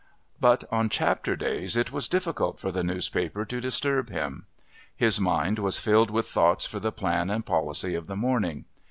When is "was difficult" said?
1.91-2.59